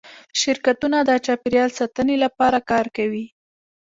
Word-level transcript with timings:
شرکتونه 0.41 0.97
د 1.03 1.11
چاپیریال 1.25 1.69
ساتنې 1.79 2.15
لپاره 2.23 2.57
کار 2.71 2.85
کوي؟ 2.97 3.25